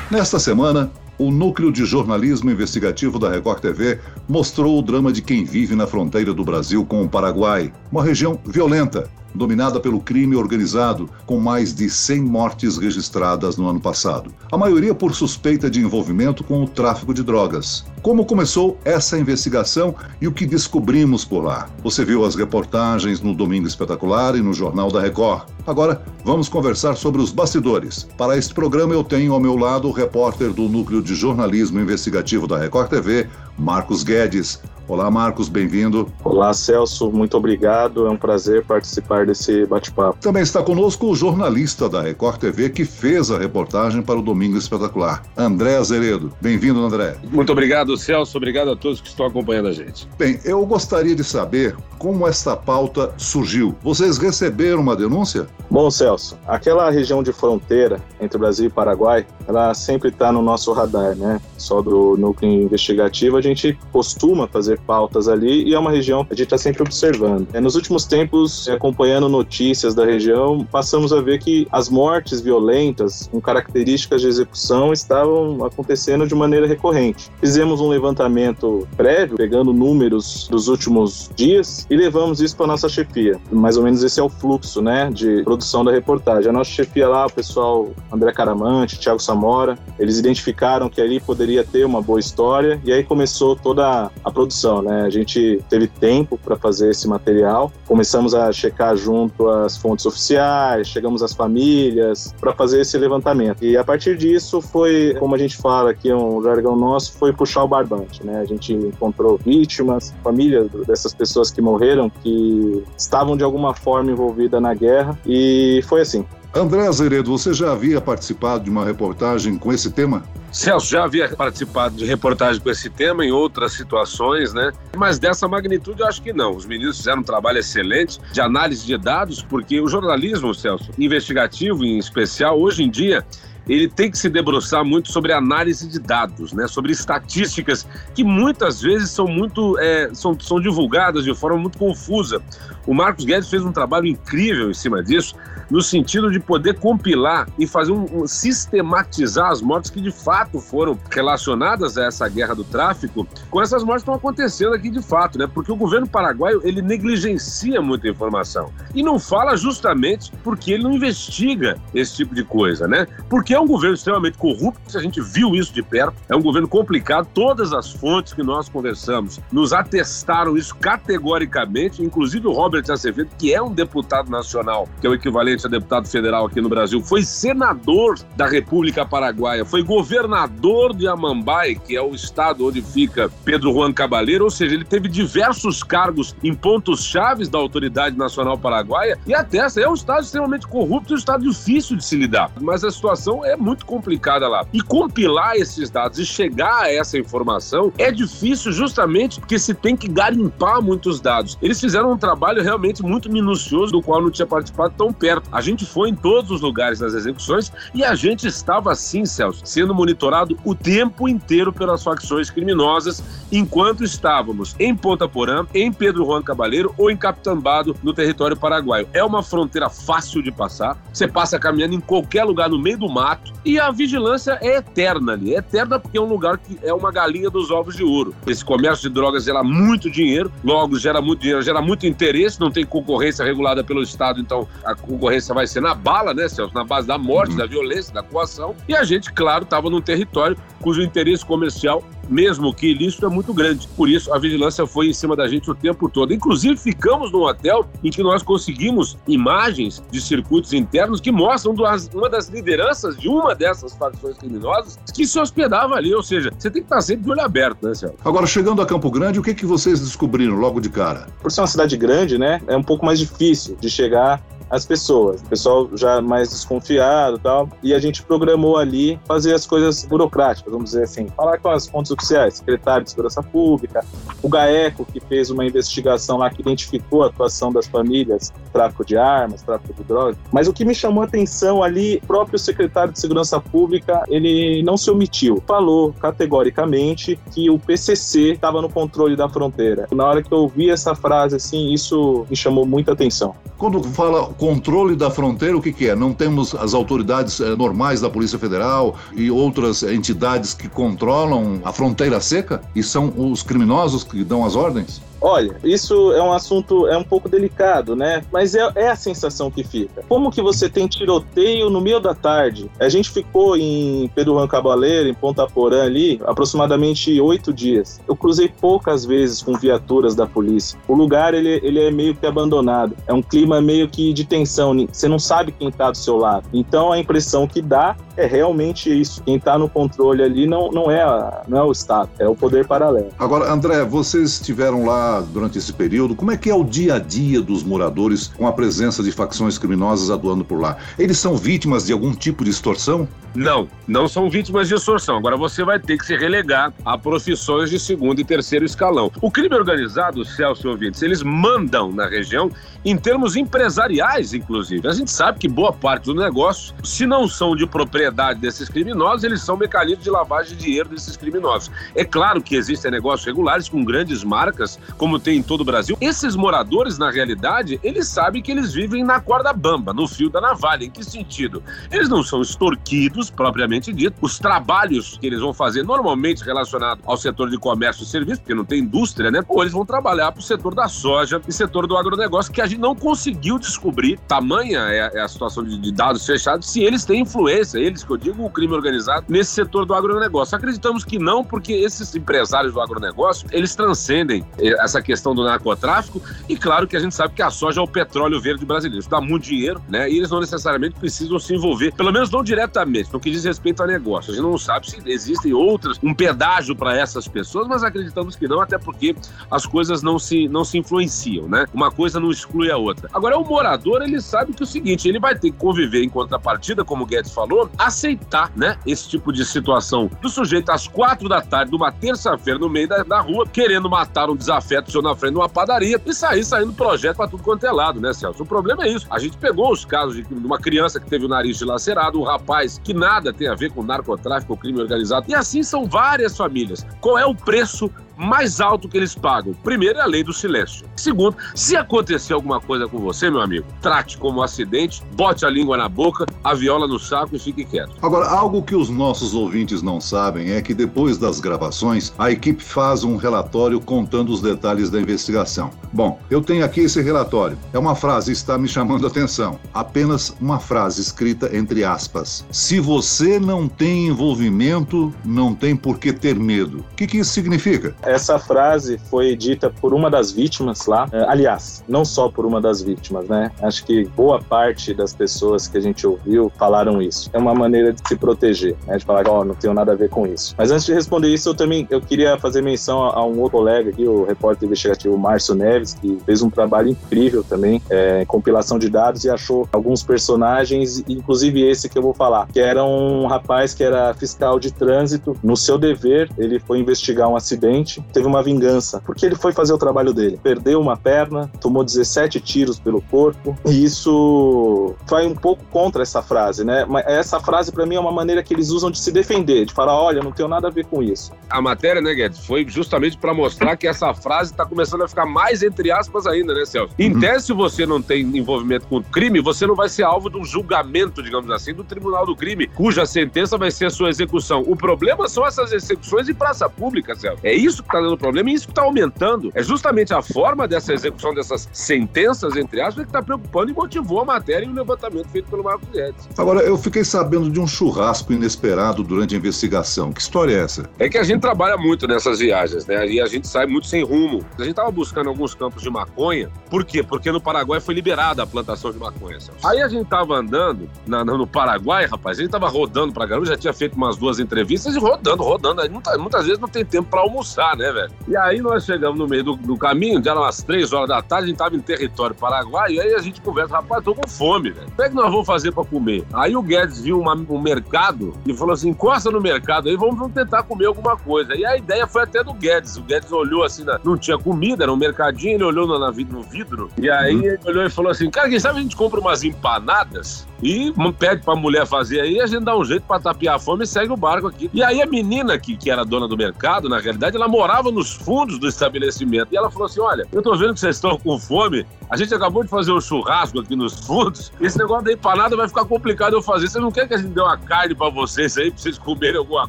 Nesta 0.09 0.39
semana, 0.39 0.93
o 1.19 1.31
núcleo 1.31 1.73
de 1.73 1.85
jornalismo 1.85 2.51
investigativo 2.51 3.19
da 3.19 3.29
Record 3.29 3.61
TV 3.61 3.99
mostrou 4.29 4.79
o 4.79 4.83
drama 4.83 5.13
de 5.13 5.21
quem 5.21 5.45
vive 5.45 5.75
na 5.75 5.87
fronteira 5.87 6.33
do 6.33 6.45
Brasil 6.45 6.87
com 6.87 7.03
o 7.03 7.09
Paraguai, 7.09 7.73
uma 7.91 8.05
região 8.05 8.41
violenta 8.47 9.11
dominada 9.35 9.81
pelo 9.81 10.01
crime 10.01 10.37
organizado, 10.37 11.09
com 11.27 11.39
mais 11.39 11.75
de 11.75 11.89
100 11.89 12.23
mortes 12.23 12.77
registradas 12.77 13.57
no 13.57 13.69
ano 13.69 13.81
passado. 13.81 14.33
A 14.51 14.59
maioria 14.59 14.95
por 14.95 15.15
suspeita 15.15 15.71
de 15.71 15.81
envolvimento 15.81 16.43
com 16.45 16.63
o 16.63 16.69
tráfico 16.69 17.15
de 17.15 17.23
drogas. 17.23 17.85
Como 18.03 18.25
começou 18.25 18.79
essa 18.85 19.19
investigação 19.19 19.95
e 20.21 20.27
o 20.27 20.33
que 20.33 20.47
descobrimos 20.47 21.25
por 21.25 21.45
lá? 21.45 21.69
Você 21.83 22.05
viu 22.05 22.25
as 22.25 22.35
reportagens 22.35 23.21
no 23.21 23.35
Domingo 23.35 23.67
Espetacular 23.67 24.35
e 24.37 24.41
no 24.41 24.55
Jornal 24.55 24.91
da 24.91 25.01
Record. 25.01 25.49
Agora, 25.67 26.03
vamos 26.25 26.49
conversar 26.49 26.97
sobre 26.97 27.21
os 27.21 27.31
bastidores. 27.31 28.09
Para 28.17 28.37
este 28.37 28.55
programa, 28.55 28.95
eu 28.95 29.05
tenho 29.05 29.33
ao 29.33 29.41
meu 29.41 29.57
lado 29.57 29.89
o 29.89 29.93
repórter 29.93 30.53
do 30.53 30.69
Núcleo 30.69 31.03
de 31.03 31.15
Jornalismo 31.15 31.79
Investigativo 31.79 32.47
da 32.47 32.59
Record 32.59 32.89
TV, 32.89 33.29
Marcos 33.59 34.03
Guedes. 34.03 34.61
Olá, 34.91 35.09
Marcos, 35.09 35.49
bem-vindo. 35.49 36.13
Olá, 36.25 36.53
Celso, 36.53 37.13
muito 37.13 37.37
obrigado. 37.37 38.09
É 38.09 38.11
um 38.11 38.17
prazer 38.17 38.65
participar 38.65 39.25
desse 39.25 39.65
bate-papo. 39.65 40.19
Também 40.21 40.43
está 40.43 40.65
conosco 40.65 41.07
o 41.07 41.15
jornalista 41.15 41.89
da 41.89 42.03
Record 42.03 42.41
TV 42.41 42.71
que 42.71 42.85
fez 42.85 43.31
a 43.31 43.39
reportagem 43.39 44.03
para 44.03 44.19
o 44.19 44.23
Domingo 44.23 44.59
Espetacular, 44.59 45.23
André 45.37 45.77
Azeredo. 45.77 46.33
Bem-vindo, 46.41 46.81
André. 46.81 47.17
Muito 47.31 47.53
obrigado, 47.53 47.97
Celso. 47.97 48.37
Obrigado 48.37 48.73
a 48.73 48.77
todos 48.77 49.01
que 49.01 49.07
estão 49.07 49.27
acompanhando 49.27 49.69
a 49.69 49.73
gente. 49.73 50.09
Bem, 50.19 50.41
eu 50.45 50.67
gostaria 50.67 51.15
de 51.15 51.23
saber 51.23 51.77
como 51.97 52.27
esta 52.27 52.57
pauta 52.57 53.15
surgiu. 53.17 53.77
Vocês 53.85 54.19
receberam 54.19 54.81
uma 54.81 54.97
denúncia? 54.97 55.47
Bom, 55.71 55.89
Celso, 55.89 56.37
aquela 56.49 56.91
região 56.91 57.23
de 57.23 57.33
fronteira 57.33 58.01
entre 58.21 58.37
Brasil 58.39 58.67
e 58.67 58.71
Paraguai, 58.71 59.25
ela 59.47 59.73
sempre 59.73 60.09
está 60.09 60.33
no 60.33 60.43
nosso 60.43 60.73
radar, 60.73 61.15
né? 61.15 61.41
Só 61.57 61.81
do 61.81 62.17
núcleo 62.17 62.51
investigativo, 62.51 63.37
a 63.37 63.41
gente 63.41 63.79
costuma 63.93 64.49
fazer 64.49 64.80
pautas 64.81 65.29
ali 65.29 65.65
e 65.65 65.75
é 65.75 65.79
uma 65.79 65.91
região 65.91 66.25
que 66.25 66.33
a 66.33 66.37
gente 66.37 66.47
está 66.47 66.59
sempre 66.59 66.83
observando. 66.83 67.47
É, 67.53 67.61
nos 67.61 67.75
últimos 67.75 68.05
tempos, 68.05 68.69
acompanhando 68.69 69.29
notícias 69.29 69.95
da 69.95 70.05
região, 70.05 70.67
passamos 70.71 71.13
a 71.13 71.21
ver 71.21 71.39
que 71.39 71.67
as 71.71 71.89
mortes 71.89 72.41
violentas 72.41 73.29
com 73.31 73.41
características 73.41 74.21
de 74.21 74.29
execução 74.29 74.93
estavam 74.93 75.65
acontecendo 75.65 76.27
de 76.27 76.35
maneira 76.35 76.67
recorrente. 76.67 77.31
Fizemos 77.41 77.81
um 77.81 77.89
levantamento 77.89 78.87
prévio, 78.97 79.37
pegando 79.37 79.73
números 79.73 80.49
dos 80.51 80.69
últimos 80.69 81.31
dias 81.35 81.87
e 81.91 81.97
levamos 81.97 82.41
isso 82.41 82.57
para 82.57 82.67
nossa 82.67 82.89
chefia. 82.89 83.39
Mais 83.51 83.77
ou 83.77 83.83
menos 83.83 84.03
esse 84.03 84.21
é 84.21 84.23
o 84.23 84.29
fluxo, 84.29 84.81
né, 84.81 85.11
de 85.13 85.43
produção 85.43 85.85
da 85.85 85.93
reportagem. 85.93 86.51
A 86.51 86.53
nossa 86.53 86.71
chefia 86.71 87.09
lá, 87.09 87.27
o 87.27 87.33
pessoal 87.33 87.91
André 88.13 88.33
Caramante, 88.33 88.99
Thiago 88.99 89.21
Samora, 89.21 89.79
eles 89.99 90.19
identificaram 90.19 90.89
que 90.89 91.01
ali 91.01 91.21
poderia 91.21 91.65
ter 91.65 91.85
uma 91.85 92.01
boa 92.01 92.21
história 92.21 92.81
e 92.85 92.93
aí 92.93 93.05
começou 93.05 93.57
toda 93.57 94.11
a 94.25 94.31
produção 94.31 94.70
produção, 94.71 94.83
né? 94.83 95.03
A 95.03 95.11
gente 95.11 95.61
teve 95.69 95.89
tempo 95.89 96.39
para 96.39 96.57
fazer 96.57 96.91
esse 96.91 97.09
material, 97.09 97.73
começamos 97.87 98.35
a 98.35 98.53
checar 98.53 98.97
junto 98.97 99.49
às 99.49 99.77
fontes 99.77 100.07
oficiais, 100.07 100.89
chegamos 100.89 101.23
às 101.23 101.33
famílias 101.33 102.35
para 102.41 102.53
fazer 102.53 102.81
esse 102.81 102.97
levantamento. 102.97 103.65
E 103.65 103.77
a 103.77 103.85
partir 103.85 104.17
disso 104.17 104.61
foi, 104.61 105.17
como 105.19 105.35
a 105.35 105.39
gente 105.39 105.57
fala 105.57 105.91
aqui, 105.91 106.13
um 106.13 106.43
jargão 106.43 106.77
nosso, 106.77 107.13
foi 107.15 107.33
puxar 107.33 107.65
o 107.65 107.69
barbante, 107.69 108.25
né? 108.25 108.41
A 108.41 108.45
gente 108.45 108.73
encontrou 108.73 109.37
vítimas, 109.37 110.15
famílias 110.23 110.71
dessas 110.87 111.13
pessoas 111.13 111.51
que 111.51 111.61
morreram, 111.61 112.09
que 112.09 112.85
estavam 112.97 113.37
de 113.37 113.43
alguma 113.43 113.75
forma 113.75 114.11
envolvidas 114.11 114.61
na 114.63 114.75
guerra 114.75 115.19
e 115.27 115.81
foi 115.87 116.03
assim. 116.03 116.25
André 116.53 116.89
Azeredo, 116.89 117.31
você 117.31 117.55
já 117.55 117.71
havia 117.71 118.01
participado 118.01 118.65
de 118.65 118.71
uma 118.71 118.85
reportagem 118.85 119.57
com 119.57 119.73
esse 119.73 119.89
tema? 119.93 120.25
Celso, 120.51 120.91
já 120.91 121.05
havia 121.05 121.29
participado 121.29 121.95
de 121.95 122.05
reportagem 122.05 122.61
com 122.61 122.69
esse 122.69 122.91
tema 122.91 123.25
em 123.25 123.31
outras 123.31 123.73
situações, 123.73 124.53
né? 124.53 124.73
Mas 124.97 125.17
dessa 125.17 125.47
magnitude 125.47 126.01
eu 126.01 126.09
acho 126.09 126.21
que 126.21 126.33
não. 126.33 126.57
Os 126.57 126.67
meninos 126.67 126.97
fizeram 126.97 127.21
um 127.21 127.23
trabalho 127.25 127.59
excelente 127.59 128.19
de 128.33 128.41
análise 128.41 128.85
de 128.85 128.99
dados, 128.99 129.45
porque 129.45 129.81
o 129.81 129.87
jornalismo, 129.87 130.53
Celso, 130.53 130.91
investigativo 130.99 131.85
em 131.85 131.99
especial, 131.99 132.61
hoje 132.61 132.83
em 132.83 132.91
dia, 132.91 133.25
ele 133.69 133.89
tem 133.89 134.11
que 134.11 134.19
se 134.19 134.29
debruçar 134.29 134.85
muito 134.85 135.11
sobre 135.13 135.33
análise 135.33 135.89
de 135.89 135.99
dados, 135.99 136.53
né? 136.53 136.67
sobre 136.67 136.93
estatísticas 136.93 137.87
que 138.15 138.25
muitas 138.25 138.81
vezes 138.81 139.11
são 139.11 139.27
muito 139.27 139.79
é, 139.79 140.11
são, 140.13 140.39
são 140.41 140.61
divulgadas 140.61 141.25
de 141.25 141.35
forma 141.35 141.59
muito 141.59 141.79
confusa. 141.79 142.43
O 142.87 142.95
Marcos 142.95 143.25
Guedes 143.25 143.49
fez 143.49 143.65
um 143.65 143.73
trabalho 143.73 144.07
incrível 144.07 144.71
em 144.71 144.75
cima 144.75 145.03
disso, 145.03 145.35
no 145.71 145.81
sentido 145.81 146.31
de 146.31 146.41
poder 146.41 146.79
compilar 146.79 147.49
e 147.59 147.67
fazer 147.67 147.93
um, 147.93 148.23
um 148.23 148.27
sistematizar 148.27 149.51
as 149.51 149.63
mortes 149.63 149.91
que 149.91 150.01
de 150.01 150.11
fato 150.11 150.59
foram 150.59 150.99
relacionadas 151.11 151.97
a 151.97 152.07
essa 152.07 152.29
guerra 152.29 152.55
do 152.55 152.65
tráfico, 152.65 153.27
com 153.49 153.63
essas 153.63 153.85
mortes 153.85 154.03
que 154.03 154.11
estão 154.11 154.15
acontecendo 154.15 154.75
aqui 154.75 154.91
de 154.91 155.01
fato, 155.01 155.39
né? 155.39 155.47
Porque 155.47 155.71
o 155.71 155.77
governo 155.77 156.09
paraguaio 156.09 156.61
ele 156.65 156.83
negligencia 156.83 157.81
muita 157.81 158.09
informação 158.09 158.73
e 158.95 159.03
não 159.03 159.19
fala 159.19 159.57
justamente 159.57 160.33
porque 160.43 160.73
ele 160.73 160.83
não 160.83 160.93
investiga 160.93 161.79
esse 161.95 162.17
tipo 162.17 162.35
de 162.35 162.43
coisa, 162.43 162.89
né? 162.89 163.07
Porque 163.29 163.50
é 163.55 163.61
um 163.61 163.67
governo 163.67 163.95
extremamente 163.95 164.39
corrupto, 164.39 164.97
a 164.97 165.03
gente 165.03 165.21
viu 165.21 165.55
isso 165.55 165.73
de 165.73 165.83
perto, 165.83 166.15
é 166.29 166.37
um 166.37 166.43
governo 166.43 166.69
complicado. 166.69 167.29
Todas 167.33 167.73
as 167.73 167.91
fontes 167.93 168.33
que 168.33 168.43
nós 168.43 168.69
conversamos 168.69 169.41
nos 169.53 169.73
atestaram 169.73 170.57
isso 170.57 170.75
categoricamente, 170.77 172.03
inclusive 172.03 172.47
o 172.47 172.53
Robert 172.53 172.85
Acevedo, 172.91 173.31
que 173.39 173.53
é 173.53 173.63
um 173.63 173.73
deputado 173.73 174.31
nacional, 174.31 174.89
que 175.01 175.07
é 175.07 175.11
o 175.11 175.15
equivalente 175.15 175.67
a 175.67 175.69
deputado 175.69 176.09
federal 176.09 176.47
aqui 176.47 176.61
no 176.61 176.69
Brasil, 176.69 177.03
foi 177.03 177.23
senador 177.23 178.19
da 178.37 178.47
República 178.47 179.05
Paraguaia, 179.05 179.65
foi 179.65 179.83
governador 179.83 180.95
de 180.95 181.09
Amambai, 181.09 181.75
que 181.75 181.97
é 181.97 182.03
o 182.03 182.15
estado 182.15 182.67
onde 182.67 182.83
fica 182.83 183.31
Pedro 183.45 183.73
Juan 183.73 183.93
Cabaleiro, 183.93 184.45
ou 184.45 184.51
seja, 184.51 184.75
ele 184.75 184.85
teve 184.85 185.09
diversos 185.09 185.83
cargos 185.83 186.35
em 186.43 186.55
pontos 186.55 187.05
chaves 187.05 187.49
da 187.49 187.59
autoridade 187.59 188.17
nacional 188.17 188.59
paraguaia 188.59 189.19
e 189.27 189.35
atesta, 189.35 189.81
é 189.81 189.89
um 189.89 189.95
estado 189.95 190.23
extremamente 190.23 190.67
corrupto, 190.67 191.13
é 191.13 191.17
um 191.17 191.19
estado 191.19 191.45
difícil 191.45 191.97
de 191.97 192.05
se 192.05 192.17
lidar. 192.17 192.51
Mas 192.61 192.85
a 192.85 192.91
situação 192.91 193.40
é 193.45 193.57
muito 193.57 193.87
complicada 193.87 194.49
lá. 194.49 194.67
E 194.73 194.81
compilar 194.81 195.57
esses 195.57 195.91
dados 195.91 196.19
e 196.19 196.27
chegar 196.27 196.83
a 196.83 196.93
essa 196.93 197.19
informação 197.19 197.93
é 197.99 198.11
difícil 198.11 198.73
justamente 198.73 199.41
porque 199.41 199.59
se 199.59 199.75
tem 199.75 199.97
que 199.97 200.09
garimpar 200.09 200.83
muitos 200.83 201.21
dados. 201.21 201.59
Eles 201.61 201.81
fizeram 201.81 202.13
um 202.13 202.19
trabalho 202.19 202.63
realmente 202.63 203.03
muito 203.03 203.31
minucioso, 203.31 203.93
do 203.93 204.03
qual 204.03 204.23
não 204.23 204.31
tinha 204.31 204.47
participado 204.47 204.95
tão 204.97 205.13
perto. 205.13 205.49
A 205.53 205.61
gente 205.61 205.85
foi 205.85 206.11
em 206.11 206.15
todos 206.15 206.51
os 206.51 206.61
lugares 206.61 206.99
das 206.99 207.15
execuções 207.15 207.73
e 207.95 208.05
a 208.05 208.15
gente 208.15 208.47
estava 208.47 208.93
assim, 208.93 209.25
Celso, 209.25 209.63
sendo 209.65 209.95
monitorado 209.95 210.59
o 210.65 210.75
tempo 210.75 211.29
inteiro 211.29 211.73
pelas 211.73 212.03
facções 212.03 212.51
criminosas 212.51 213.23
enquanto 213.53 214.05
estávamos 214.05 214.75
em 214.79 214.95
Ponta 214.95 215.29
Porã, 215.29 215.67
em 215.75 215.93
Pedro 215.93 216.25
Juan 216.25 216.43
Cabaleiro 216.43 216.95
ou 216.97 217.11
em 217.11 217.17
Capitambado, 217.17 217.97
no 218.03 218.13
território 218.13 218.57
paraguaio. 218.57 219.09
É 219.13 219.23
uma 219.23 219.43
fronteira 219.43 219.89
fácil 219.89 220.43
de 220.43 220.53
passar. 220.53 220.97
Você 221.13 221.27
passa 221.27 221.59
caminhando 221.59 221.95
em 221.95 222.01
qualquer 222.01 222.45
lugar 222.45 222.69
no 222.69 222.79
meio 222.79 222.99
do 222.99 223.09
mato 223.31 223.53
e 223.65 223.79
a 223.79 223.91
vigilância 223.91 224.59
é 224.61 224.77
eterna 224.77 225.33
ali. 225.33 225.55
É 225.55 225.59
eterna 225.59 225.99
porque 225.99 226.19
é 226.19 226.21
um 226.21 226.29
lugar 226.29 226.59
que 226.59 226.79
é 226.83 226.93
uma 226.93 227.13
galinha 227.13 227.51
dos 227.51 227.71
ovos 227.71 227.97
de 227.97 228.03
ouro. 228.03 228.35
Esse 228.47 228.65
comércio 228.65 229.09
de 229.09 229.15
drogas 229.15 229.45
gera 229.45 229.63
muito 229.63 230.11
dinheiro, 230.11 230.51
logo 230.65 230.99
gera 230.99 231.21
muito 231.21 231.41
dinheiro, 231.41 231.63
gera 231.63 231.81
muito 231.81 232.07
interesse, 232.07 232.61
não 232.61 232.71
tem 232.71 232.85
concorrência 232.85 233.45
regulada 233.45 233.85
pelo 233.85 234.03
Estado, 234.03 234.41
então 234.41 234.67
a 234.85 234.95
concorrência 234.95 235.55
vai 235.55 235.67
ser 235.67 235.81
na 235.81 235.95
bala, 235.95 236.35
né, 236.35 236.49
Celso? 236.49 236.75
Na 236.75 236.85
base 236.85 237.07
da 237.07 237.19
morte, 237.19 237.53
uhum. 237.53 237.59
da 237.59 237.67
violência, 237.67 238.13
da 238.13 238.23
coação. 238.23 238.75
E 238.89 238.95
a 238.95 239.05
gente, 239.05 239.33
claro, 239.33 239.65
estava 239.65 239.89
num 239.91 240.01
território 240.01 240.57
cujo 240.81 241.03
interesse 241.03 241.45
comercial 241.45 242.03
mesmo 242.31 242.73
que 242.73 242.87
ilícito, 242.87 243.27
é 243.27 243.29
muito 243.29 243.53
grande. 243.53 243.89
Por 243.97 244.09
isso, 244.09 244.33
a 244.33 244.39
vigilância 244.39 244.87
foi 244.87 245.09
em 245.09 245.13
cima 245.13 245.35
da 245.35 245.49
gente 245.49 245.71
o 245.71 245.75
tempo 245.75 246.09
todo. 246.09 246.33
Inclusive, 246.33 246.77
ficamos 246.77 247.33
num 247.33 247.43
hotel 247.43 247.89
em 248.03 248.11
que 248.11 248.23
nós 248.23 248.43
conseguimos 248.43 249.19
imagens 249.27 250.03
de 250.11 250.21
circuitos 250.21 250.73
internos 250.73 251.21
que 251.21 251.33
mostram 251.33 251.75
uma 252.15 252.29
das 252.29 252.49
lideranças 252.49 253.19
de 253.19 253.29
uma 253.29 253.55
dessas 253.55 253.95
facções 253.95 254.37
criminosas 254.39 254.99
que 255.15 255.27
se 255.27 255.39
hospedava 255.39 255.95
ali. 255.95 256.15
Ou 256.15 256.23
seja, 256.23 256.51
você 256.57 256.71
tem 256.71 256.83
que 256.83 256.87
estar 256.87 257.01
sempre 257.01 257.25
de 257.25 257.31
olho 257.31 257.41
aberto, 257.41 257.87
né, 257.87 257.95
Celso? 257.95 258.17
Agora, 258.25 258.47
chegando 258.47 258.81
a 258.81 258.87
Campo 258.87 259.11
Grande, 259.11 259.39
o 259.39 259.43
que, 259.43 259.55
que 259.55 259.67
vocês 259.67 260.01
descobriram 260.01 260.57
logo 260.57 260.81
de 260.81 260.89
cara? 260.89 261.27
Por 261.41 261.51
ser 261.51 261.63
uma 261.63 261.67
cidade 261.67 261.97
grande, 261.97 262.39
né, 262.39 262.61
é 262.67 262.77
um 262.77 262.83
pouco 262.83 263.05
mais 263.05 263.19
difícil 263.19 263.77
de 263.81 263.91
chegar 263.91 264.43
as 264.71 264.87
pessoas. 264.87 265.41
O 265.41 265.45
pessoal 265.47 265.91
já 265.95 266.21
mais 266.21 266.51
desconfiado 266.51 267.37
e 267.37 267.41
tal. 267.41 267.69
E 267.83 267.93
a 267.93 267.99
gente 267.99 268.23
programou 268.23 268.77
ali 268.77 269.19
fazer 269.27 269.55
as 269.55 269.67
coisas 269.67 270.05
burocráticas, 270.05 270.73
vamos 270.73 270.91
dizer 270.91 271.05
assim. 271.05 271.29
Falar 271.37 271.59
com 271.59 271.69
as 271.69 271.89
fontes 271.89 272.11
oficiais, 272.13 272.55
secretário 272.55 273.05
de 273.05 273.11
Segurança 273.11 273.43
Pública, 273.43 274.05
o 274.43 274.49
GAECO, 274.49 275.05
que 275.05 275.21
fez 275.21 275.51
uma 275.51 275.65
investigação 275.65 276.39
lá 276.39 276.49
que 276.51 276.61
identificou 276.61 277.25
a 277.25 277.27
atuação 277.27 277.73
das 277.73 277.87
famílias, 277.87 278.53
tráfico 278.73 279.05
de 279.05 279.17
armas, 279.17 279.63
tráfico 279.63 279.95
de 279.95 280.05
drogas. 280.05 280.37
Mas 280.53 280.69
o 280.69 280.73
que 280.73 280.85
me 280.85 280.95
chamou 280.95 281.23
a 281.23 281.27
atenção 281.27 281.83
ali, 281.83 282.21
o 282.23 282.27
próprio 282.27 282.59
secretário 282.59 283.13
de 283.13 283.21
Segurança 283.21 283.61
Pública, 283.61 284.25
ele 284.29 284.83
não 284.83 284.97
se 284.97 285.11
omitiu. 285.11 285.63
Falou 285.67 286.13
categoricamente 286.21 287.39
que 287.53 287.69
o 287.69 287.79
PCC 287.79 288.53
estava 288.53 288.81
no 288.81 288.89
controle 288.89 289.35
da 289.35 289.49
fronteira. 289.49 290.07
Na 290.13 290.27
hora 290.27 290.43
que 290.43 290.53
eu 290.53 290.59
ouvi 290.59 290.91
essa 290.91 291.15
frase, 291.15 291.57
assim, 291.57 291.93
isso 291.93 292.47
me 292.49 292.57
chamou 292.57 292.87
muita 292.87 293.13
atenção. 293.13 293.55
Quando 293.77 294.03
fala 294.03 294.53
controle 294.61 295.17
da 295.17 295.31
fronteira, 295.31 295.75
o 295.75 295.81
que, 295.81 295.91
que 295.91 296.11
é? 296.11 296.15
Não 296.15 296.35
temos 296.35 296.75
as 296.75 296.93
autoridades 296.93 297.59
eh, 297.61 297.75
normais 297.75 298.21
da 298.21 298.29
Polícia 298.29 298.59
Federal 298.59 299.17
e 299.33 299.51
outras 299.51 300.03
entidades 300.03 300.75
que 300.75 300.87
controlam 300.87 301.81
a 301.83 301.91
fronteira 301.91 302.39
seca? 302.43 302.83
E 302.95 303.03
são 303.03 303.33
os 303.39 303.63
criminosos 303.63 304.23
que 304.23 304.45
dão 304.45 304.63
as 304.63 304.77
ordens? 304.77 305.23
Olha, 305.41 305.77
isso 305.83 306.33
é 306.33 306.43
um 306.43 306.53
assunto 306.53 307.07
é 307.07 307.17
um 307.17 307.25
pouco 307.25 307.49
delicado, 307.49 308.15
né? 308.15 308.43
Mas 308.53 308.75
é, 308.75 308.91
é, 308.95 309.09
a 309.09 309.17
sensação 309.17 309.71
que 309.71 309.83
fica. 309.83 310.23
Como 310.29 310.51
que 310.51 310.61
você 310.61 310.89
tem 310.89 311.07
tiroteio 311.07 311.89
no 311.89 312.01
meio 312.01 312.21
da 312.21 312.35
tarde? 312.35 312.91
A 312.99 313.09
gente 313.09 313.31
ficou 313.31 313.77
em 313.77 314.31
Pedro 314.35 314.55
Juan 314.55 314.69
Cabaleiro, 314.69 315.29
em 315.29 315.35
Ponta 315.35 315.67
Porã 315.67 316.05
ali, 316.05 316.41
aproximadamente 316.45 317.41
oito 317.41 317.73
dias. 317.73 318.21
Eu 318.29 318.37
cruzei 318.37 318.69
poucas 318.69 319.25
vezes 319.25 319.63
com 319.63 319.75
viaturas 319.75 320.35
da 320.35 320.47
polícia. 320.47 320.99
O 321.09 321.15
lugar 321.15 321.55
ele, 321.55 321.81
ele 321.83 322.01
é 322.01 322.11
meio 322.11 322.35
que 322.35 322.47
abandonado. 322.47 323.17
É 323.27 323.33
um 323.33 323.43
clima 323.43 323.81
meio 323.81 324.09
que 324.09 324.33
de 324.33 324.45
tensão. 324.45 324.91
Você 325.11 325.29
não 325.29 325.39
sabe 325.39 325.73
quem 325.73 325.89
está 325.89 326.11
do 326.11 326.17
seu 326.17 326.37
lado. 326.37 326.69
Então 326.73 327.13
a 327.13 327.19
impressão 327.19 327.67
que 327.67 327.81
dá 327.81 328.17
é 328.41 328.47
realmente 328.47 329.09
isso. 329.09 329.43
Quem 329.43 329.57
está 329.57 329.79
no 329.79 329.89
controle 329.89 330.43
ali 330.43 330.67
não, 330.67 330.91
não, 330.91 331.11
é 331.11 331.23
a, 331.23 331.63
não 331.69 331.79
é 331.79 331.83
o 331.83 331.93
Estado, 331.93 332.31
é 332.39 332.49
o 332.49 332.55
poder 332.55 332.87
paralelo. 332.87 333.29
Agora, 333.39 333.71
André, 333.71 334.05
vocês 334.05 334.53
estiveram 334.53 335.05
lá 335.05 335.41
durante 335.41 335.79
esse 335.79 335.93
período. 335.93 336.35
Como 336.35 336.51
é 336.51 336.57
que 336.57 336.71
é 336.71 336.75
o 336.75 336.83
dia 336.83 337.15
a 337.15 337.19
dia 337.19 337.61
dos 337.61 337.83
moradores 337.83 338.49
com 338.49 338.67
a 338.67 338.73
presença 338.73 339.23
de 339.23 339.31
facções 339.31 339.77
criminosas 339.79 340.31
atuando 340.31 340.65
por 340.65 340.81
lá? 340.81 340.97
Eles 341.19 341.39
são 341.39 341.57
vítimas 341.57 342.07
de 342.07 342.13
algum 342.13 342.33
tipo 342.33 342.65
de 342.65 342.71
extorsão? 342.71 343.29
Não, 343.55 343.89
não 344.07 344.29
são 344.29 344.49
vítimas 344.49 344.89
de 344.89 344.95
extorsão. 344.95 345.37
Agora 345.37 345.57
você 345.57 345.83
vai 345.83 345.99
ter 345.99 346.17
que 346.17 346.25
se 346.25 346.37
relegar 346.37 346.93
a 347.05 347.19
profissões 347.19 347.91
de 347.91 347.99
segundo 347.99 348.41
e 348.41 348.45
terceiro 348.45 348.85
escalão. 348.85 349.31
O 349.43 349.51
crime 349.51 349.75
organizado, 349.75 350.45
Celso 350.45 350.89
ouvintes, 350.89 351.21
eles 351.23 351.43
mandam 351.43 352.13
na 352.13 352.29
região 352.29 352.71
em 353.05 353.17
termos 353.17 353.57
empresariais, 353.57 354.55
inclusive. 354.55 355.09
A 355.09 355.13
gente 355.13 355.31
sabe 355.31 355.59
que 355.59 355.69
boa 355.69 355.93
parte 355.93 356.27
do 356.27 356.35
negócio, 356.35 356.95
se 357.03 357.27
não 357.27 357.49
são 357.49 357.75
de 357.75 357.87
propriedade 357.87 358.61
desses 358.61 358.89
criminosos, 358.89 359.43
eles 359.43 359.63
são 359.63 359.77
mecanismos 359.77 360.23
de 360.23 360.31
lavagem 360.31 360.77
de 360.77 360.85
dinheiro 360.85 361.09
desses 361.09 361.37
criminosos. 361.37 361.91
É 362.15 362.25
claro 362.25 362.63
que 362.63 362.77
existem 362.77 363.11
negócios 363.11 363.47
regulares 363.47 363.89
com 363.89 364.05
grandes 364.05 364.45
marcas, 364.45 364.99
como 365.17 365.39
tem 365.39 365.59
em 365.59 365.63
todo 365.63 365.81
o 365.81 365.85
Brasil. 365.85 366.17
Esses 366.21 366.55
moradores, 366.55 367.19
na 367.19 367.31
realidade, 367.31 367.99
eles 368.03 368.29
sabem 368.29 368.63
que 368.63 368.71
eles 368.71 368.93
vivem 368.93 369.25
na 369.25 369.41
corda 369.41 369.73
bamba, 369.73 370.13
no 370.13 370.29
fio 370.29 370.51
da 370.51 370.61
navalha. 370.61 371.05
Em 371.05 371.11
que 371.11 371.25
sentido? 371.25 371.83
Eles 372.13 372.29
não 372.29 372.43
são 372.43 372.61
extorquidos, 372.61 373.40
propriamente 373.49 374.13
dito. 374.13 374.37
Os 374.41 374.59
trabalhos 374.59 375.39
que 375.39 375.47
eles 375.47 375.61
vão 375.61 375.73
fazer, 375.73 376.03
normalmente 376.03 376.65
relacionados 376.65 377.23
ao 377.25 377.37
setor 377.37 377.71
de 377.71 377.79
comércio 377.79 378.25
e 378.25 378.27
serviço, 378.27 378.61
porque 378.61 378.75
não 378.75 378.85
tem 378.85 379.01
indústria, 379.01 379.51
né? 379.51 379.63
Ou 379.69 379.83
eles 379.83 379.93
vão 379.93 380.05
trabalhar 380.05 380.51
para 380.53 380.61
o 380.61 380.63
setor 380.63 380.95
da 380.95 381.07
soja 381.07 381.63
e 381.67 381.73
setor 381.73 382.07
do 382.07 382.17
agronegócio, 382.17 382.73
que 382.73 382.81
a 382.81 382.87
gente 382.87 383.01
não 383.01 383.15
conseguiu 383.15 383.79
descobrir, 383.79 384.39
tamanha 384.49 385.01
é, 385.09 385.31
é 385.35 385.41
a 385.41 385.49
situação 385.49 385.85
de, 385.85 385.99
de, 385.99 386.13
dados 386.13 386.45
fechados, 386.45 386.91
se 386.91 387.03
eles 387.03 387.25
têm 387.25 387.43
influência, 387.43 387.99
eles 387.99 388.25
que 388.25 388.31
eu 388.31 388.37
digo, 388.37 388.65
o 388.65 388.71
crime 388.71 388.95
organizado, 388.95 389.47
nesse 389.49 389.71
setor 389.71 390.05
do 390.05 390.15
agronegócio. 390.15 390.77
Acreditamos 390.77 391.25
que 391.25 391.39
não, 391.39 391.65
porque 391.65 391.93
esses 391.93 392.35
empresários 392.35 392.93
do 392.93 393.01
agronegócio, 393.01 393.69
eles 393.71 393.95
transcendem 393.95 394.65
eh, 394.79 394.97
essa 395.03 395.23
questão 395.23 395.55
do 395.55 395.63
narcotráfico 395.63 396.43
e 396.69 396.77
claro 396.77 397.07
que 397.07 397.17
a 397.17 397.21
gente 397.21 397.35
sabe 397.35 397.55
que 397.55 397.63
a 397.63 397.71
soja 397.71 398.01
é 398.01 398.03
o 398.03 398.09
petróleo 398.09 398.61
verde 398.61 398.85
brasileiro. 398.85 399.21
Isso 399.21 399.31
dá 399.31 399.41
muito 399.41 399.65
dinheiro, 399.65 400.03
né? 400.09 400.29
E 400.31 400.37
eles 400.37 400.51
não 400.51 400.61
necessariamente 400.61 401.19
precisam 401.19 401.59
se 401.59 401.75
envolver, 401.75 402.13
pelo 402.13 402.33
menos 402.33 402.51
não 402.51 402.63
diretamente, 402.63 403.30
no 403.33 403.41
que 403.41 403.51
diz 403.51 403.65
respeito 403.65 404.03
a 404.03 404.07
negócio. 404.07 404.53
A 404.53 404.55
gente 404.55 404.65
não 404.65 404.79
sabe 404.79 405.11
se 405.11 405.21
existem 405.27 405.73
outras, 405.73 406.19
um 406.23 406.35
pedágio 406.35 406.95
para 406.95 407.17
essas 407.17 407.47
pessoas, 407.47 407.87
mas 407.87 408.03
acreditamos 408.03 408.57
que 408.57 408.67
não, 408.69 408.81
até 408.81 408.99
porque 408.99 409.35
as 409.71 409.87
coisas 409.87 410.23
não 410.23 410.39
se, 410.39 410.69
não 410.69 410.85
se 410.85 410.99
influenciam, 410.99 411.69
né? 411.69 411.87
Uma 411.93 412.11
coisa 412.11 412.41
não 412.41 412.51
exclui 412.51 412.91
a 412.91 412.97
outra. 412.97 413.29
Agora, 413.33 413.59
o 413.59 413.65
morador, 413.65 414.23
ele 414.23 414.41
sabe 414.41 414.73
que 414.73 414.83
é 414.83 414.85
o 414.85 414.87
seguinte, 414.87 415.29
ele 415.29 415.39
vai 415.39 415.55
ter 415.55 415.71
que 415.71 415.77
conviver 415.77 416.23
em 416.23 416.29
contrapartida, 416.29 417.05
como 417.05 417.25
o 417.25 417.27
Guedes 417.27 417.53
falou, 417.53 417.91
aceitar, 417.99 418.71
né, 418.77 418.97
esse 419.07 419.29
tipo 419.29 419.53
de 419.53 419.65
situação 419.65 420.31
do 420.41 420.49
sujeito 420.49 420.91
às 420.91 421.07
quatro 421.07 421.49
da 421.49 421.61
tarde, 421.61 421.93
numa 421.93 422.13
terça-feira, 422.13 422.79
no 422.79 422.89
meio 422.89 423.09
da, 423.09 423.23
da, 423.23 423.41
rua, 423.41 423.67
querendo 423.67 424.09
matar 424.09 424.51
um 424.51 424.57
desafeto 424.57 425.11
seu 425.11 425.23
na 425.23 425.35
frente 425.35 425.53
de 425.53 425.59
uma 425.59 425.69
padaria 425.69 426.21
e 426.25 426.35
sair 426.35 426.65
saindo 426.65 426.93
projeto 426.93 427.37
para 427.37 427.49
tudo 427.49 427.63
quanto 427.63 427.85
é 427.85 427.93
lado, 427.93 428.21
né, 428.21 428.33
Celso? 428.33 428.63
O 428.63 428.67
problema 428.67 429.05
é 429.05 429.09
isso. 429.09 429.27
A 429.31 429.39
gente 429.39 429.57
pegou 429.57 429.93
os 429.93 430.05
casos 430.05 430.37
de 430.37 430.55
uma 430.55 430.79
criança 430.79 431.21
que 431.21 431.29
teve 431.29 431.45
o 431.45 431.49
nariz 431.49 431.79
dilacerado, 431.79 432.41
um 432.41 432.45
rapaz 432.45 433.01
que 433.03 433.15
nada 433.21 433.53
tem 433.53 433.69
a 433.69 433.75
ver 433.75 433.93
com 433.93 434.03
narcotráfico 434.03 434.73
ou 434.73 434.79
crime 434.79 435.01
organizado. 435.01 435.47
E 435.49 435.55
assim 435.55 435.83
são 435.83 436.07
várias 436.07 436.57
famílias. 436.57 437.07
Qual 437.21 437.39
é 437.39 437.45
o 437.45 437.55
preço 437.55 438.11
mais 438.41 438.81
alto 438.81 439.09
que 439.09 439.17
eles 439.17 439.35
pagam. 439.35 439.75
Primeiro 439.85 440.19
é 440.19 440.23
a 440.23 440.27
lei 440.27 440.43
do 440.43 440.53
silêncio. 440.53 441.07
Segundo, 441.15 441.57
se 441.75 441.97
acontecer 441.97 442.55
alguma 442.55 442.81
coisa 442.81 443.07
com 443.07 443.19
você, 443.19 443.51
meu 443.51 443.61
amigo, 443.61 443.87
trate 444.01 444.39
como 444.39 444.61
um 444.61 444.63
acidente, 444.63 445.23
bote 445.35 445.67
a 445.67 445.71
língua 445.71 445.97
na 445.97 446.09
boca, 446.09 446.47
a 446.65 446.75
viola 446.75 447.07
no 447.07 447.19
saco 447.19 447.55
e 447.55 447.59
fique 447.59 447.85
quieto. 447.85 448.13
Agora, 448.23 448.49
algo 448.49 448.83
que 448.83 448.97
os 448.97 449.11
nossos 449.11 449.55
ouvintes 449.55 450.03
não 450.03 450.21
sabem 450.21 450.73
é 450.73 450.81
que 450.81 450.95
depois 450.95 451.37
das 451.37 451.61
gravações, 451.61 452.33
a 452.39 452.51
equipe 452.51 452.83
faz 452.83 453.25
um 453.25 453.37
relatório 453.37 454.01
contando 454.01 454.51
os 454.53 454.61
detalhes 454.61 455.11
da 455.11 455.21
investigação. 455.21 455.91
Bom, 456.13 456.41
eu 456.51 456.63
tenho 456.63 456.85
aqui 456.85 457.01
esse 457.01 457.21
relatório. 457.21 457.79
É 457.93 457.99
uma 457.99 458.15
frase 458.15 458.53
está 458.53 458.79
me 458.79 458.89
chamando 458.89 459.27
a 459.27 459.29
atenção. 459.29 459.79
Apenas 459.93 460.55
uma 460.61 460.79
frase 460.79 461.21
escrita 461.21 461.71
entre 461.77 462.05
aspas. 462.05 462.65
Se 462.71 462.99
você 463.01 463.61
não 463.61 463.89
tem 463.89 464.29
envolvimento, 464.29 465.33
não 465.45 465.75
tem 465.75 465.95
por 465.95 466.19
que 466.19 466.33
ter 466.33 466.59
medo. 466.59 467.05
O 467.13 467.15
que, 467.17 467.27
que 467.27 467.39
isso 467.39 467.53
significa? 467.53 468.15
Essa 468.31 468.61
frase 468.61 469.19
foi 469.29 469.57
dita 469.57 469.91
por 469.91 470.15
uma 470.15 470.31
das 470.31 470.53
vítimas 470.53 471.07
lá. 471.07 471.29
É, 471.33 471.43
aliás, 471.49 472.05
não 472.09 472.25
só 472.25 472.49
por 472.49 472.65
uma 472.65 472.81
das 472.81 473.03
vítimas, 473.03 473.49
né? 473.49 473.73
Acho 473.83 474.05
que 474.05 474.25
boa 474.37 474.63
parte 474.63 475.13
das 475.13 475.35
pessoas 475.35 475.89
que 475.89 475.99
a 475.99 476.01
gente 476.01 476.25
ouviu 476.25 476.71
falaram 476.79 477.21
isso. 477.21 477.51
É 477.53 477.59
uma 477.59 477.75
maneira 477.75 478.13
de 478.13 478.21
se 478.29 478.37
proteger, 478.37 478.97
né? 479.05 479.19
De 479.19 479.25
falar, 479.25 479.49
ó, 479.49 479.61
oh, 479.61 479.65
não 479.65 479.75
tenho 479.75 479.93
nada 479.93 480.13
a 480.13 480.15
ver 480.15 480.29
com 480.29 480.47
isso. 480.47 480.77
Mas 480.79 480.93
antes 480.93 481.07
de 481.07 481.13
responder 481.13 481.49
isso, 481.49 481.71
eu 481.71 481.75
também 481.75 482.07
eu 482.09 482.21
queria 482.21 482.57
fazer 482.57 482.83
menção 482.83 483.21
a, 483.21 483.45
um 483.45 483.59
outro 483.59 483.79
colega 483.79 484.11
aqui, 484.11 484.25
o 484.25 484.45
repórter 484.45 484.87
investigativo 484.87 485.37
Márcio 485.37 485.75
Neves, 485.75 486.15
que 486.15 486.39
fez 486.47 486.63
um 486.63 486.71
trabalho 486.71 487.09
incrível 487.09 487.65
também, 487.65 488.01
é, 488.09 488.43
em 488.43 488.47
compilação 488.47 488.97
de 488.97 489.11
dados 489.11 489.45
e 489.45 489.51
achou 489.51 489.89
alguns 489.91 490.23
personagens, 490.23 491.25
inclusive 491.29 491.83
esse 491.83 492.09
que 492.09 492.17
eu 492.17 492.23
vou 492.23 492.35
falar, 492.35 492.69
que 492.69 492.79
era 492.79 493.03
um 493.03 493.47
rapaz 493.47 493.93
que 493.93 494.05
era 494.05 494.33
fiscal 494.35 494.79
de 494.79 494.93
trânsito. 494.93 495.57
No 495.65 495.77
seu 495.77 495.99
dever, 495.99 496.49
ele 496.57 496.79
foi 496.79 497.01
investigar 497.01 497.49
um 497.49 497.57
acidente 497.57 498.20
teve 498.33 498.47
uma 498.47 498.63
vingança, 498.63 499.23
porque 499.25 499.47
ele 499.47 499.55
foi 499.55 499.73
fazer 499.73 499.93
o 499.93 499.99
trabalho 499.99 500.33
dele. 500.33 500.59
Perdeu 500.63 501.01
uma 501.01 501.17
perna, 501.17 501.71
tomou 501.81 502.05
17 502.05 502.61
tiros 502.61 502.99
pelo 502.99 503.21
corpo, 503.23 503.77
e 503.87 504.05
isso 504.05 505.15
vai 505.29 505.47
um 505.47 505.55
pouco 505.55 505.85
contra 505.91 506.23
essa 506.23 506.43
frase, 506.43 506.85
né? 506.85 507.05
Mas 507.09 507.25
essa 507.27 507.61
frase, 507.61 507.93
para 507.93 508.07
mim, 508.07 508.17
é 508.17 508.21
uma 508.21 508.33
maneira 508.33 508.63
que 508.63 508.75
eles 508.75 508.91
usam 508.91 509.11
de 509.11 509.19
se 509.19 509.31
defender, 509.33 509.87
de 509.87 509.95
falar: 509.95 510.21
olha, 510.21 510.43
não 510.43 510.53
tenho 510.53 510.69
nada 510.69 510.89
a 510.89 510.91
ver 510.91 511.07
com 511.07 511.23
isso. 511.23 511.53
A 511.69 511.81
matéria, 511.81 512.21
né, 512.21 512.35
Guedes, 512.35 512.65
foi 512.67 512.87
justamente 512.89 513.37
para 513.37 513.55
mostrar 513.55 513.97
que 513.97 514.07
essa 514.07 514.33
frase 514.35 514.73
está 514.73 514.85
começando 514.85 515.23
a 515.23 515.29
ficar 515.29 515.47
mais 515.47 515.83
entre 515.83 516.11
aspas 516.11 516.47
ainda, 516.47 516.75
né, 516.75 516.85
Celso? 516.85 517.15
Em 517.19 517.33
uhum. 517.33 517.41
tese, 517.41 517.67
se 517.67 517.73
você 517.73 518.07
não 518.07 518.21
tem 518.21 518.43
envolvimento 518.43 519.07
com 519.07 519.23
crime, 519.23 519.61
você 519.61 519.87
não 519.87 519.95
vai 519.95 520.09
ser 520.09 520.23
alvo 520.23 520.51
de 520.51 520.57
um 520.57 520.65
julgamento, 520.65 521.43
digamos 521.43 521.71
assim, 521.71 521.95
do 521.95 522.05
tribunal 522.05 522.45
do 522.47 522.57
crime, 522.57 522.87
cuja 522.89 523.25
sentença 523.27 523.79
vai 523.79 523.91
ser 523.91 524.07
a 524.07 524.11
sua 524.11 524.29
execução. 524.29 524.85
O 524.87 524.97
problema 524.97 525.49
são 525.49 525.67
essas 525.67 525.93
execuções 525.93 526.49
em 526.49 526.55
praça 526.55 526.89
pública, 526.89 527.35
Celso. 527.35 527.61
É 527.63 527.73
isso 527.73 528.03
que 528.11 528.17
está 528.17 528.21
dando 528.21 528.37
problema 528.37 528.71
e 528.71 528.75
isso 528.75 528.89
está 528.89 529.03
aumentando. 529.03 529.71
É 529.75 529.83
justamente 529.83 530.35
a 530.35 530.43
forma 530.43 530.87
dessa 530.89 531.13
execução 531.13 531.55
dessas 531.55 531.89
sentenças, 531.93 532.77
entre 532.77 533.01
aspas, 533.01 533.25
que 533.25 533.31
está 533.31 533.43
preocupando 533.43 533.91
e 533.91 533.95
motivou 533.95 534.41
a 534.41 534.45
matéria 534.45 534.85
e 534.85 534.89
o 534.89 534.93
levantamento 534.93 535.49
feito 535.49 535.71
pelo 535.71 535.85
Marcos 535.85 536.09
Guedes. 536.11 536.49
Agora, 536.59 536.81
eu 536.81 536.99
fiquei 536.99 537.25
sabendo 537.25 537.71
de 537.71 537.79
um 537.79 537.87
churrasco 537.87 538.53
inesperado 538.53 539.23
durante 539.23 539.55
a 539.55 539.59
investigação. 539.59 540.33
Que 540.33 540.41
história 540.41 540.75
é 540.75 540.81
essa? 540.81 541.09
É 541.19 541.29
que 541.29 541.39
a 541.39 541.43
gente 541.43 541.61
trabalha 541.61 541.97
muito 541.97 542.27
nessas 542.27 542.59
viagens, 542.59 543.07
né? 543.07 543.27
E 543.27 543.41
a 543.41 543.47
gente 543.47 543.69
sai 543.69 543.87
muito 543.87 544.07
sem 544.07 544.25
rumo. 544.25 544.65
A 544.77 544.83
gente 544.83 544.91
estava 544.91 545.11
buscando 545.11 545.49
alguns 545.49 545.75
campos 545.75 546.03
de 546.03 546.11
maconha. 546.11 546.71
Por 546.89 547.05
quê? 547.05 547.23
Porque 547.23 547.53
no 547.53 547.61
Paraguai 547.61 548.01
foi 548.01 548.15
liberada 548.15 548.63
a 548.63 548.67
plantação 548.67 549.13
de 549.13 549.19
maconha. 549.19 549.59
Aí 549.85 550.01
a 550.03 550.09
gente 550.09 550.25
estava 550.25 550.55
andando 550.55 551.09
na, 551.27 551.45
no 551.45 551.67
Paraguai, 551.67 552.27
rapaz, 552.27 552.59
a 552.59 552.63
gente 552.63 552.69
estava 552.69 552.89
rodando 552.89 553.33
para 553.33 553.47
Garoto, 553.47 553.69
já 553.69 553.77
tinha 553.77 553.93
feito 553.93 554.15
umas 554.15 554.37
duas 554.37 554.59
entrevistas 554.59 555.15
e 555.15 555.19
rodando, 555.19 555.63
rodando. 555.63 556.01
Aí, 556.01 556.09
muitas, 556.09 556.37
muitas 556.39 556.65
vezes 556.65 556.79
não 556.79 556.89
tem 556.89 557.05
tempo 557.05 557.29
para 557.29 557.41
almoçar 557.41 557.90
lá, 557.91 557.97
né, 557.97 558.13
velho? 558.13 558.31
E 558.49 558.57
aí 558.57 558.81
nós 558.81 559.05
chegamos 559.05 559.39
no 559.39 559.47
meio 559.47 559.65
do, 559.65 559.77
do 559.77 559.97
caminho, 559.97 560.43
já 560.43 560.53
eram 560.53 560.63
umas 560.63 560.83
três 560.83 561.13
horas 561.13 561.29
da 561.29 561.43
tarde, 561.43 561.65
a 561.65 561.69
gente 561.69 561.79
tava 561.79 561.97
em 561.97 562.01
território 562.01 562.55
paraguai, 562.55 563.13
e 563.13 563.21
aí 563.21 563.35
a 563.35 563.39
gente 563.39 563.61
conversa, 563.61 563.97
rapaz, 563.97 564.25
tô 564.25 564.35
com 564.35 564.49
fome, 564.49 564.91
velho. 564.91 565.09
O 565.09 565.17
que 565.17 565.23
é 565.23 565.29
que 565.29 565.35
nós 565.35 565.51
vamos 565.51 565.67
fazer 565.67 565.93
pra 565.93 566.05
comer? 566.05 566.45
Aí 566.53 566.77
o 566.77 566.83
Guedes 566.83 567.21
viu 567.21 567.41
uma, 567.41 567.55
um 567.55 567.81
mercado 567.81 568.55
e 568.67 568.75
falou 568.75 568.95
assim: 568.95 569.11
encosta 569.11 569.51
no 569.51 569.61
mercado 569.61 570.09
aí, 570.09 570.17
vamos, 570.17 570.39
vamos 570.39 570.55
tentar 570.55 570.83
comer 570.83 571.07
alguma 571.07 571.37
coisa. 571.37 571.75
E 571.75 571.85
a 571.85 571.97
ideia 571.97 572.27
foi 572.27 572.43
até 572.43 572.63
do 572.63 572.73
Guedes. 572.73 573.17
O 573.17 573.23
Guedes 573.23 573.51
olhou 573.53 573.85
assim, 573.85 574.05
na, 574.05 574.19
não 574.23 574.37
tinha 574.37 574.59
comida, 574.59 575.05
era 575.05 575.13
um 575.13 575.17
mercadinho, 575.17 575.75
ele 575.75 575.85
olhou 575.85 576.07
no, 576.07 576.19
na, 576.19 576.31
no 576.31 576.63
vidro, 576.63 577.11
e 577.19 577.31
aí 577.31 577.57
uhum. 577.57 577.65
ele 577.65 577.79
olhou 577.87 578.05
e 578.05 578.11
falou 578.11 578.31
assim: 578.31 578.51
cara, 578.51 578.69
quem 578.69 578.79
sabe 578.79 578.99
a 578.99 579.03
gente 579.03 579.17
compra 579.17 579.41
umas 579.41 579.63
empanadas 579.63 580.67
e 580.83 581.13
pede 581.39 581.63
pra 581.63 581.75
mulher 581.75 582.07
fazer 582.07 582.41
aí, 582.41 582.61
a 582.61 582.67
gente 582.67 582.85
dá 582.85 582.97
um 582.97 583.05
jeito 583.05 583.25
pra 583.27 583.39
tapiar 583.39 583.77
a 583.77 583.79
fome 583.79 584.05
e 584.05 584.07
segue 584.07 584.33
o 584.33 584.37
barco 584.37 584.67
aqui. 584.67 584.91
E 584.93 585.03
aí 585.03 585.21
a 585.21 585.27
menina 585.27 585.79
que, 585.79 585.97
que 585.97 586.11
era 586.11 586.25
dona 586.25 586.49
do 586.49 586.57
mercado, 586.57 587.09
na 587.09 587.19
realidade, 587.19 587.57
ela 587.57 587.69
morava 587.81 588.11
nos 588.11 588.35
fundos 588.35 588.79
do 588.79 588.87
estabelecimento. 588.87 589.69
E 589.73 589.77
ela 589.77 589.91
falou 589.91 590.07
assim: 590.07 590.21
olha, 590.21 590.47
eu 590.53 590.63
tô 590.63 590.77
vendo 590.77 590.93
que 590.95 591.01
vocês 591.01 591.17
estão 591.17 591.39
com 591.39 591.59
fome, 591.59 592.07
a 592.29 592.37
gente 592.37 592.55
acabou 592.55 592.83
de 592.83 592.91
fazer 592.91 593.13
um 593.13 593.21
churrasco 593.21 593.81
aqui 593.81 593.97
nos 593.97 594.27
fundos, 594.27 594.71
esse 594.81 594.99
negócio 594.99 595.25
da 595.25 595.33
empanada 595.33 595.77
vai 595.77 595.89
ficar 595.89 596.05
complicado 596.05 596.55
eu 596.55 596.63
fazer. 596.63 596.89
Você 596.89 597.01
não 597.01 597.11
quer 597.11 597.27
que 597.27 597.35
a 597.35 597.39
gente 597.39 597.51
dê 597.51 597.61
uma 597.61 597.79
carne 597.79 598.15
pra 598.15 598.29
vocês 598.29 598.77
aí, 598.77 598.91
pra 598.91 599.01
vocês 599.01 599.17
comerem 599.19 599.57
alguma 599.57 599.89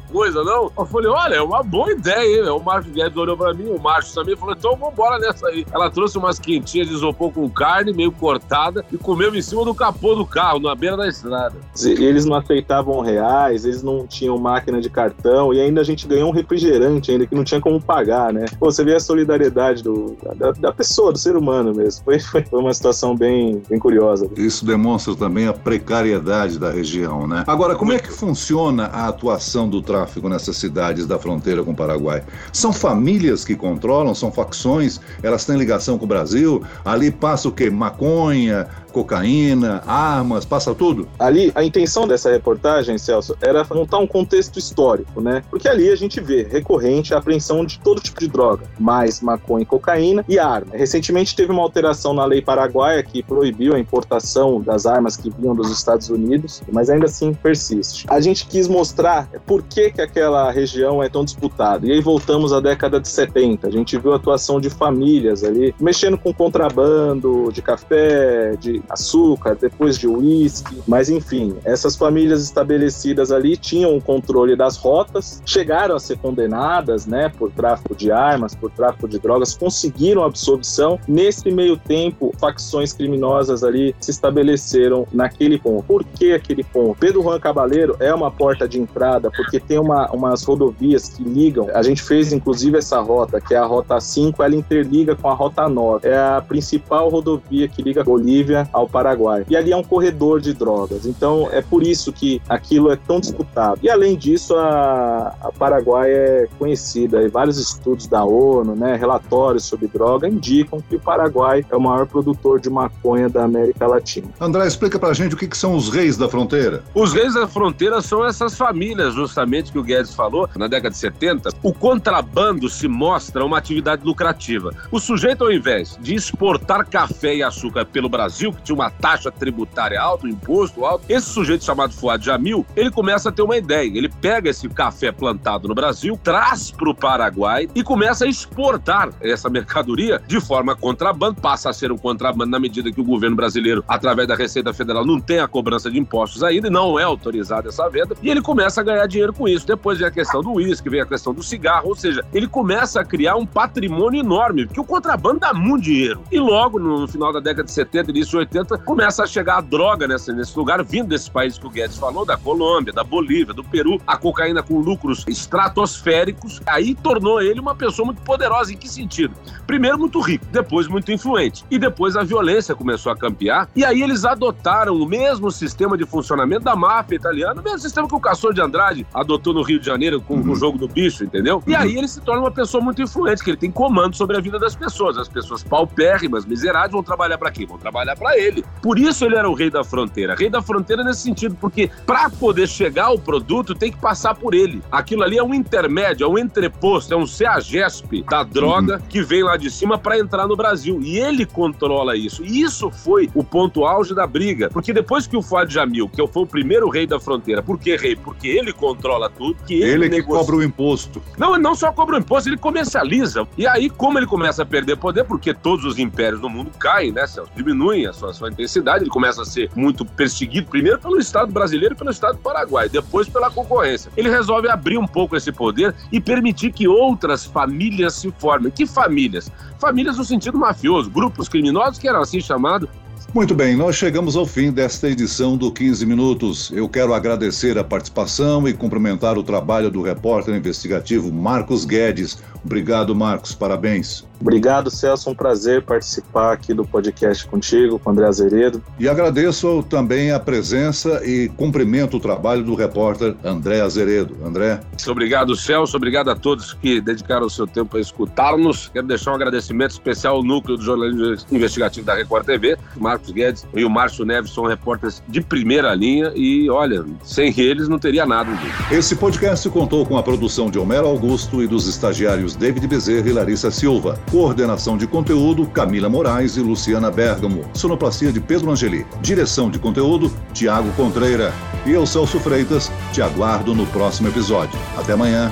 coisa, 0.00 0.42
não? 0.42 0.72
Eu 0.76 0.86
falei, 0.86 1.08
olha, 1.08 1.34
é 1.34 1.42
uma 1.42 1.62
boa 1.62 1.92
ideia, 1.92 2.44
hein? 2.44 2.48
O 2.48 2.60
Márcio 2.60 2.92
Guedes 2.92 3.16
olhou 3.16 3.36
pra 3.36 3.52
mim, 3.52 3.66
o 3.66 3.78
Márcio 3.78 4.14
também 4.14 4.36
falou, 4.36 4.54
então 4.54 4.74
vambora 4.76 5.18
nessa 5.18 5.48
aí. 5.48 5.66
Ela 5.72 5.90
trouxe 5.90 6.16
umas 6.16 6.38
quentinhas 6.38 6.88
de 6.88 6.94
isopor 6.94 7.30
com 7.30 7.48
carne, 7.50 7.92
meio 7.92 8.10
cortada, 8.10 8.84
e 8.90 8.96
comeu 8.96 9.34
em 9.34 9.42
cima 9.42 9.64
do 9.64 9.74
capô 9.74 10.14
do 10.14 10.24
carro, 10.24 10.60
na 10.60 10.74
beira 10.74 10.96
da 10.96 11.06
estrada. 11.06 11.56
Eles 11.82 12.24
não 12.24 12.36
aceitavam 12.36 13.00
reais, 13.00 13.64
eles 13.64 13.82
não 13.82 14.06
tinham 14.06 14.38
máquina 14.38 14.80
de 14.80 14.88
cartão, 14.88 15.52
e 15.52 15.60
ainda 15.60 15.80
a 15.80 15.84
gente 15.84 16.06
ganhou 16.06 16.30
um 16.30 16.32
refrigerante 16.32 17.10
ainda, 17.10 17.26
que 17.26 17.34
não 17.34 17.44
tinha 17.44 17.60
como 17.60 17.80
pagar, 17.82 18.32
né? 18.32 18.46
Pô, 18.58 18.70
você 18.70 18.84
vê 18.84 18.94
a 18.94 19.00
solidariedade 19.00 19.82
do, 19.82 20.16
da, 20.36 20.52
da 20.52 20.72
pessoa, 20.72 21.12
do 21.12 21.18
ser 21.18 21.36
humano 21.36 21.74
mesmo. 21.74 22.04
Foi, 22.04 22.18
foi, 22.18 22.44
uma 22.52 22.72
situação 22.72 23.16
bem, 23.16 23.62
bem 23.68 23.78
curiosa. 23.78 24.28
Isso 24.36 24.64
demonstra 24.64 25.14
também 25.14 25.46
a 25.46 25.52
precariedade 25.52 26.58
da 26.58 26.70
região, 26.70 27.26
né? 27.26 27.44
Agora, 27.46 27.74
como 27.74 27.92
é 27.92 27.98
que 27.98 28.10
funciona 28.10 28.86
a 28.86 29.08
atuação 29.08 29.68
do 29.68 29.82
tráfico 29.82 30.28
nessas 30.28 30.56
cidades 30.56 31.06
da 31.06 31.18
fronteira 31.18 31.62
com 31.62 31.72
o 31.72 31.76
Paraguai? 31.76 32.22
São 32.52 32.72
famílias 32.72 33.44
que 33.44 33.54
controlam, 33.54 34.14
são 34.14 34.30
facções, 34.30 35.00
elas 35.22 35.44
têm 35.44 35.56
ligação 35.56 35.98
com 35.98 36.04
o 36.04 36.08
Brasil, 36.08 36.62
ali 36.84 37.10
passa 37.10 37.48
o 37.48 37.52
quê? 37.52 37.70
Maconha, 37.70 38.68
cocaína, 38.92 39.82
armas, 39.86 40.44
passa 40.44 40.74
tudo? 40.74 41.08
Ali, 41.18 41.50
a 41.54 41.64
intenção 41.64 42.06
dessa 42.06 42.30
reportagem, 42.30 42.98
Celso, 42.98 43.36
era 43.40 43.66
montar 43.74 43.98
um 43.98 44.06
contexto 44.06 44.58
histórico, 44.58 45.20
né? 45.20 45.42
Porque 45.50 45.68
ali 45.68 45.90
a 45.90 45.96
gente 45.96 46.20
vê 46.20 46.46
recorrente 46.48 47.14
a 47.14 47.18
apreensão 47.18 47.64
de 47.64 47.78
todo 47.78 48.00
tipo 48.00 48.20
de 48.20 48.28
droga, 48.28 48.66
mais 48.78 49.20
maconha 49.20 49.62
e 49.62 49.66
cocaína 49.66 50.24
e 50.28 50.38
arma. 50.38 50.76
Recentemente 50.76 51.34
teve 51.34 51.50
uma 51.50 51.62
alteração 51.62 52.12
na 52.12 52.24
lei 52.24 52.42
paraguaia 52.42 53.02
que 53.02 53.22
proibiu 53.22 53.74
a 53.74 53.78
importação 53.78 54.60
das 54.60 54.86
armas 54.86 55.16
que 55.16 55.30
vinham 55.30 55.54
dos 55.54 55.70
Estados 55.70 56.10
Unidos, 56.10 56.62
mas 56.70 56.90
ainda 56.90 57.06
assim 57.06 57.32
persiste. 57.32 58.06
A 58.08 58.20
gente 58.20 58.46
quis 58.46 58.68
mostrar 58.68 59.28
por 59.46 59.62
que, 59.62 59.90
que 59.90 60.00
aquela 60.00 60.50
região 60.50 61.02
é 61.02 61.08
tão 61.08 61.24
disputada. 61.24 61.86
E 61.86 61.92
aí 61.92 62.00
voltamos 62.00 62.52
à 62.52 62.60
década 62.60 63.00
de 63.00 63.08
70. 63.08 63.66
A 63.66 63.70
gente 63.70 63.96
viu 63.98 64.12
a 64.12 64.16
atuação 64.16 64.60
de 64.60 64.68
famílias 64.68 65.44
ali, 65.44 65.74
mexendo 65.80 66.18
com 66.18 66.32
contrabando 66.32 67.50
de 67.52 67.62
café, 67.62 68.56
de 68.58 68.81
açúcar, 68.88 69.56
depois 69.60 69.98
de 69.98 70.06
uísque, 70.06 70.82
mas 70.86 71.08
enfim, 71.08 71.56
essas 71.64 71.96
famílias 71.96 72.42
estabelecidas 72.42 73.30
ali 73.30 73.56
tinham 73.56 73.96
o 73.96 74.00
controle 74.00 74.56
das 74.56 74.76
rotas, 74.76 75.42
chegaram 75.44 75.96
a 75.96 76.00
ser 76.00 76.18
condenadas, 76.18 77.06
né, 77.06 77.28
por 77.28 77.50
tráfico 77.50 77.94
de 77.94 78.10
armas, 78.10 78.54
por 78.54 78.70
tráfico 78.70 79.08
de 79.08 79.18
drogas, 79.18 79.54
conseguiram 79.54 80.24
absorção. 80.24 80.98
Nesse 81.06 81.50
meio 81.50 81.76
tempo, 81.76 82.32
facções 82.38 82.92
criminosas 82.92 83.62
ali 83.64 83.94
se 84.00 84.10
estabeleceram 84.10 85.06
naquele 85.12 85.58
ponto. 85.58 85.84
Por 85.84 86.04
que 86.04 86.32
aquele 86.32 86.64
ponto? 86.64 86.96
Pedro 86.98 87.22
Juan 87.22 87.38
Cabaleiro 87.38 87.96
é 88.00 88.12
uma 88.14 88.30
porta 88.30 88.68
de 88.68 88.80
entrada 88.80 89.30
porque 89.30 89.58
tem 89.60 89.78
uma, 89.78 90.10
umas 90.10 90.42
rodovias 90.42 91.08
que 91.08 91.22
ligam. 91.22 91.68
A 91.74 91.82
gente 91.82 92.02
fez 92.02 92.32
inclusive 92.32 92.78
essa 92.78 93.00
rota, 93.00 93.40
que 93.40 93.54
é 93.54 93.58
a 93.58 93.64
rota 93.64 94.00
5, 94.00 94.42
ela 94.42 94.54
interliga 94.54 95.14
com 95.14 95.28
a 95.28 95.34
rota 95.34 95.68
9. 95.68 96.08
É 96.08 96.16
a 96.16 96.42
principal 96.46 97.08
rodovia 97.08 97.68
que 97.68 97.82
liga 97.82 98.04
Bolívia 98.04 98.68
ao 98.72 98.88
Paraguai. 98.88 99.44
E 99.48 99.56
ali 99.56 99.72
é 99.72 99.76
um 99.76 99.82
corredor 99.82 100.40
de 100.40 100.52
drogas. 100.52 101.06
Então 101.06 101.48
é 101.52 101.60
por 101.60 101.82
isso 101.82 102.12
que 102.12 102.40
aquilo 102.48 102.90
é 102.90 102.96
tão 102.96 103.20
disputado. 103.20 103.78
E 103.82 103.90
além 103.90 104.16
disso, 104.16 104.54
a, 104.56 105.34
a 105.40 105.52
Paraguai 105.52 106.10
é 106.10 106.48
conhecida. 106.58 107.22
E 107.22 107.28
vários 107.28 107.58
estudos 107.58 108.06
da 108.06 108.24
ONU, 108.24 108.74
né, 108.74 108.96
relatórios 108.96 109.64
sobre 109.64 109.86
droga 109.86 110.28
indicam 110.28 110.82
que 110.88 110.96
o 110.96 111.00
Paraguai 111.00 111.64
é 111.70 111.76
o 111.76 111.80
maior 111.80 112.06
produtor 112.06 112.60
de 112.60 112.70
maconha 112.70 113.28
da 113.28 113.44
América 113.44 113.86
Latina. 113.86 114.28
André, 114.40 114.66
explica 114.66 114.98
pra 114.98 115.12
gente 115.12 115.34
o 115.34 115.38
que, 115.38 115.46
que 115.46 115.56
são 115.56 115.74
os 115.74 115.88
reis 115.88 116.16
da 116.16 116.28
fronteira. 116.28 116.82
Os 116.94 117.12
reis 117.12 117.34
da 117.34 117.46
fronteira 117.46 118.00
são 118.00 118.24
essas 118.24 118.56
famílias, 118.56 119.14
justamente 119.14 119.72
que 119.72 119.78
o 119.78 119.82
Guedes 119.82 120.14
falou, 120.14 120.48
na 120.56 120.66
década 120.66 120.90
de 120.90 120.98
70. 120.98 121.50
O 121.62 121.72
contrabando 121.72 122.68
se 122.68 122.88
mostra 122.88 123.44
uma 123.44 123.58
atividade 123.58 124.04
lucrativa. 124.04 124.72
O 124.90 124.98
sujeito, 124.98 125.44
ao 125.44 125.52
invés 125.52 125.98
de 126.00 126.14
exportar 126.14 126.86
café 126.86 127.34
e 127.36 127.42
açúcar 127.42 127.84
pelo 127.84 128.08
Brasil, 128.08 128.54
tinha 128.62 128.74
uma 128.74 128.90
taxa 128.90 129.30
tributária 129.30 130.00
alta, 130.00 130.26
um 130.26 130.30
imposto 130.30 130.84
alto. 130.84 131.04
Esse 131.08 131.28
sujeito 131.28 131.64
chamado 131.64 131.92
Fuad 131.92 132.24
Jamil, 132.24 132.64
ele 132.76 132.90
começa 132.90 133.28
a 133.28 133.32
ter 133.32 133.42
uma 133.42 133.56
ideia. 133.56 133.90
Ele 133.94 134.08
pega 134.08 134.50
esse 134.50 134.68
café 134.68 135.12
plantado 135.12 135.68
no 135.68 135.74
Brasil, 135.74 136.18
traz 136.22 136.70
para 136.70 136.90
o 136.90 136.94
Paraguai 136.94 137.68
e 137.74 137.82
começa 137.82 138.24
a 138.24 138.28
exportar 138.28 139.10
essa 139.20 139.50
mercadoria 139.50 140.22
de 140.26 140.40
forma 140.40 140.74
contrabando. 140.76 141.40
Passa 141.40 141.70
a 141.70 141.72
ser 141.72 141.90
um 141.90 141.98
contrabando 141.98 142.50
na 142.50 142.60
medida 142.60 142.90
que 142.92 143.00
o 143.00 143.04
governo 143.04 143.36
brasileiro, 143.36 143.84
através 143.88 144.28
da 144.28 144.34
Receita 144.34 144.72
Federal, 144.72 145.04
não 145.04 145.20
tem 145.20 145.40
a 145.40 145.48
cobrança 145.48 145.90
de 145.90 145.98
impostos 145.98 146.42
ainda 146.42 146.68
e 146.68 146.70
não 146.70 146.98
é 146.98 147.02
autorizada 147.02 147.68
essa 147.68 147.88
venda. 147.88 148.16
E 148.22 148.30
ele 148.30 148.40
começa 148.40 148.80
a 148.80 148.84
ganhar 148.84 149.06
dinheiro 149.06 149.32
com 149.32 149.48
isso. 149.48 149.66
Depois 149.66 149.98
vem 149.98 150.08
a 150.08 150.10
questão 150.10 150.42
do 150.42 150.52
uísque, 150.52 150.88
vem 150.88 151.00
a 151.00 151.06
questão 151.06 151.34
do 151.34 151.42
cigarro, 151.42 151.88
ou 151.88 151.96
seja, 151.96 152.24
ele 152.32 152.46
começa 152.46 153.00
a 153.00 153.04
criar 153.04 153.36
um 153.36 153.46
patrimônio 153.46 154.20
enorme, 154.20 154.66
porque 154.66 154.80
o 154.80 154.84
contrabando 154.84 155.40
dá 155.40 155.52
muito 155.52 155.84
dinheiro. 155.84 156.22
E 156.30 156.38
logo 156.38 156.78
no 156.78 157.08
final 157.08 157.32
da 157.32 157.40
década 157.40 157.64
de 157.64 157.72
70, 157.72 158.10
início 158.10 158.30
de 158.30 158.36
80, 158.52 158.78
começa 158.78 159.24
a 159.24 159.26
chegar 159.26 159.58
a 159.58 159.60
droga 159.60 160.06
nesse, 160.06 160.32
nesse 160.32 160.56
lugar, 160.56 160.84
vindo 160.84 161.08
desses 161.08 161.28
países 161.28 161.58
que 161.58 161.66
o 161.66 161.70
Guedes 161.70 161.96
falou, 161.96 162.26
da 162.26 162.36
Colômbia, 162.36 162.92
da 162.92 163.02
Bolívia, 163.02 163.54
do 163.54 163.64
Peru, 163.64 164.00
a 164.06 164.16
cocaína 164.16 164.62
com 164.62 164.78
lucros 164.78 165.24
estratosféricos, 165.26 166.60
aí 166.66 166.94
tornou 166.94 167.40
ele 167.40 167.60
uma 167.60 167.74
pessoa 167.74 168.06
muito 168.06 168.20
poderosa. 168.22 168.72
Em 168.72 168.76
que 168.76 168.88
sentido? 168.88 169.34
Primeiro, 169.66 169.98
muito 169.98 170.20
rico, 170.20 170.44
depois, 170.52 170.86
muito 170.86 171.10
influente. 171.10 171.64
E 171.70 171.78
depois 171.78 172.16
a 172.16 172.22
violência 172.22 172.74
começou 172.74 173.10
a 173.10 173.16
campear, 173.16 173.68
e 173.74 173.84
aí 173.84 174.02
eles 174.02 174.24
adotaram 174.24 174.94
o 174.94 175.06
mesmo 175.06 175.50
sistema 175.50 175.96
de 175.96 176.04
funcionamento 176.04 176.64
da 176.64 176.76
máfia 176.76 177.16
italiana, 177.16 177.60
o 177.60 177.64
mesmo 177.64 177.78
sistema 177.78 178.06
que 178.06 178.14
o 178.14 178.20
Castor 178.20 178.52
de 178.52 178.60
Andrade 178.60 179.06
adotou 179.14 179.54
no 179.54 179.62
Rio 179.62 179.80
de 179.80 179.86
Janeiro 179.86 180.20
com 180.20 180.34
uhum. 180.34 180.50
o 180.50 180.56
jogo 180.56 180.76
do 180.76 180.86
bicho, 180.86 181.24
entendeu? 181.24 181.62
E 181.66 181.74
aí 181.74 181.96
ele 181.96 182.08
se 182.08 182.20
torna 182.20 182.42
uma 182.42 182.50
pessoa 182.50 182.82
muito 182.82 183.00
influente, 183.00 183.42
que 183.42 183.50
ele 183.50 183.56
tem 183.56 183.70
comando 183.70 184.14
sobre 184.16 184.36
a 184.36 184.40
vida 184.40 184.58
das 184.58 184.76
pessoas. 184.76 185.16
As 185.16 185.28
pessoas 185.28 185.62
paupérrimas, 185.62 186.44
miseráveis, 186.44 186.92
vão 186.92 187.02
trabalhar 187.02 187.38
para 187.38 187.50
quê? 187.50 187.64
Vão 187.66 187.78
trabalhar 187.78 188.16
para 188.16 188.36
ele. 188.38 188.41
Por 188.82 188.98
isso 188.98 189.24
ele 189.24 189.36
era 189.36 189.48
o 189.48 189.54
rei 189.54 189.70
da 189.70 189.84
fronteira. 189.84 190.34
Rei 190.34 190.50
da 190.50 190.62
fronteira 190.62 191.04
nesse 191.04 191.22
sentido, 191.22 191.56
porque 191.60 191.90
para 192.06 192.28
poder 192.30 192.68
chegar 192.68 193.06
ao 193.06 193.18
produto 193.18 193.74
tem 193.74 193.92
que 193.92 193.98
passar 193.98 194.34
por 194.34 194.54
ele. 194.54 194.82
Aquilo 194.90 195.22
ali 195.22 195.38
é 195.38 195.42
um 195.42 195.54
intermédio, 195.54 196.24
é 196.24 196.28
um 196.28 196.38
entreposto, 196.38 197.14
é 197.14 197.16
um 197.16 197.26
CEAGESP 197.26 198.24
da 198.28 198.42
droga 198.42 198.96
uhum. 198.96 199.02
que 199.08 199.22
vem 199.22 199.42
lá 199.42 199.56
de 199.56 199.70
cima 199.70 199.98
para 199.98 200.18
entrar 200.18 200.46
no 200.46 200.56
Brasil. 200.56 201.00
E 201.02 201.18
ele 201.18 201.46
controla 201.46 202.16
isso. 202.16 202.44
E 202.44 202.62
isso 202.62 202.90
foi 202.90 203.30
o 203.34 203.44
ponto 203.44 203.84
auge 203.84 204.14
da 204.14 204.26
briga. 204.26 204.68
Porque 204.70 204.92
depois 204.92 205.26
que 205.26 205.36
o 205.36 205.42
Fuad 205.42 205.72
Jamil, 205.72 206.08
que 206.08 206.26
foi 206.26 206.42
o 206.42 206.46
primeiro 206.46 206.88
rei 206.88 207.06
da 207.06 207.20
fronteira, 207.20 207.62
por 207.62 207.78
que 207.78 207.96
rei? 207.96 208.16
Porque 208.16 208.48
ele 208.48 208.72
controla 208.72 209.30
tudo, 209.30 209.62
que 209.64 209.74
ele, 209.74 209.92
ele 209.92 210.08
negocia... 210.08 210.22
que 210.22 210.46
cobra 210.46 210.56
o 210.56 210.62
imposto. 210.62 211.22
Não, 211.38 211.56
não 211.58 211.74
só 211.74 211.92
cobra 211.92 212.16
o 212.16 212.18
imposto, 212.18 212.48
ele 212.48 212.56
comercializa. 212.56 213.46
E 213.56 213.66
aí, 213.66 213.88
como 213.88 214.18
ele 214.18 214.26
começa 214.26 214.62
a 214.62 214.66
perder 214.66 214.96
poder, 214.96 215.24
porque 215.24 215.52
todos 215.54 215.84
os 215.84 215.98
impérios 215.98 216.40
do 216.40 216.48
mundo 216.48 216.70
caem, 216.78 217.12
né, 217.12 217.26
Celso? 217.26 217.50
Diminuem 217.54 218.06
a 218.06 218.12
sua, 218.22 218.32
sua 218.32 218.50
intensidade, 218.50 219.04
ele 219.04 219.10
começa 219.10 219.42
a 219.42 219.44
ser 219.44 219.70
muito 219.74 220.04
perseguido, 220.04 220.68
primeiro 220.68 220.98
pelo 220.98 221.18
Estado 221.18 221.50
brasileiro 221.50 221.94
e 221.94 221.98
pelo 221.98 222.10
Estado 222.10 222.36
do 222.36 222.42
Paraguai, 222.42 222.88
depois 222.88 223.28
pela 223.28 223.50
concorrência. 223.50 224.12
Ele 224.16 224.30
resolve 224.30 224.68
abrir 224.68 224.98
um 224.98 225.06
pouco 225.06 225.36
esse 225.36 225.50
poder 225.50 225.94
e 226.12 226.20
permitir 226.20 226.72
que 226.72 226.86
outras 226.86 227.44
famílias 227.44 228.14
se 228.14 228.32
formem. 228.38 228.70
Que 228.70 228.86
famílias? 228.86 229.50
Famílias 229.78 230.16
no 230.16 230.24
sentido 230.24 230.56
mafioso, 230.56 231.10
grupos 231.10 231.48
criminosos 231.48 231.98
que 231.98 232.06
eram 232.06 232.20
assim 232.20 232.40
chamados, 232.40 232.88
muito 233.34 233.54
bem, 233.54 233.74
nós 233.74 233.96
chegamos 233.96 234.36
ao 234.36 234.44
fim 234.44 234.70
desta 234.70 235.08
edição 235.08 235.56
do 235.56 235.72
15 235.72 236.04
Minutos. 236.04 236.70
Eu 236.70 236.86
quero 236.86 237.14
agradecer 237.14 237.78
a 237.78 237.84
participação 237.84 238.68
e 238.68 238.74
cumprimentar 238.74 239.38
o 239.38 239.42
trabalho 239.42 239.90
do 239.90 240.02
repórter 240.02 240.54
investigativo 240.54 241.32
Marcos 241.32 241.86
Guedes, 241.86 242.42
Obrigado, 242.64 243.14
Marcos. 243.14 243.54
Parabéns. 243.54 244.24
Obrigado, 244.40 244.90
Celso. 244.90 245.30
Um 245.30 245.34
prazer 245.34 245.82
participar 245.82 246.52
aqui 246.52 246.74
do 246.74 246.84
podcast 246.84 247.46
contigo, 247.46 247.98
com 247.98 248.10
o 248.10 248.12
André 248.12 248.26
Azeredo. 248.26 248.82
E 248.98 249.08
agradeço 249.08 249.84
também 249.88 250.32
a 250.32 250.40
presença 250.40 251.24
e 251.24 251.48
cumprimento 251.50 252.16
o 252.16 252.20
trabalho 252.20 252.64
do 252.64 252.74
repórter 252.74 253.36
André 253.44 253.80
Azeredo. 253.80 254.36
André. 254.44 254.80
Obrigado, 255.08 255.54
Celso. 255.54 255.96
Obrigado 255.96 256.28
a 256.28 256.34
todos 256.34 256.74
que 256.74 257.00
dedicaram 257.00 257.46
o 257.46 257.50
seu 257.50 257.68
tempo 257.68 257.96
a 257.96 258.00
escutar-nos. 258.00 258.88
Quero 258.88 259.06
deixar 259.06 259.30
um 259.30 259.36
agradecimento 259.36 259.92
especial 259.92 260.36
ao 260.36 260.42
núcleo 260.42 260.76
do 260.76 260.82
jornalismo 260.82 261.46
investigativo 261.52 262.04
da 262.04 262.14
Record 262.14 262.44
TV, 262.44 262.76
Marcos 262.96 263.30
Guedes 263.30 263.64
e 263.74 263.84
o 263.84 263.90
Márcio 263.90 264.24
Neves 264.24 264.52
são 264.52 264.64
repórteres 264.64 265.22
de 265.28 265.40
primeira 265.40 265.94
linha 265.94 266.32
e, 266.34 266.68
olha, 266.68 267.04
sem 267.22 267.54
eles 267.56 267.88
não 267.88 267.98
teria 267.98 268.26
nada. 268.26 268.50
Esse 268.90 269.14
podcast 269.14 269.68
contou 269.70 270.04
com 270.04 270.18
a 270.18 270.22
produção 270.22 270.68
de 270.68 270.78
Homero 270.78 271.06
Augusto 271.06 271.62
e 271.62 271.68
dos 271.68 271.86
estagiários 271.86 272.51
David 272.56 272.86
Bezerra 272.86 273.28
e 273.28 273.32
Larissa 273.32 273.70
Silva. 273.70 274.18
Coordenação 274.30 274.96
de 274.96 275.06
conteúdo, 275.06 275.66
Camila 275.66 276.08
Moraes 276.08 276.56
e 276.56 276.60
Luciana 276.60 277.10
Bergamo. 277.10 277.64
Sonoplastia 277.74 278.32
de 278.32 278.40
Pedro 278.40 278.70
Angeli. 278.70 279.06
Direção 279.20 279.70
de 279.70 279.78
conteúdo, 279.78 280.32
Tiago 280.52 280.90
Contreira. 280.92 281.52
E 281.84 281.90
eu, 281.92 282.06
Celso 282.06 282.40
Freitas, 282.40 282.90
te 283.12 283.20
aguardo 283.20 283.74
no 283.74 283.86
próximo 283.86 284.28
episódio. 284.28 284.78
Até 284.96 285.12
amanhã. 285.12 285.50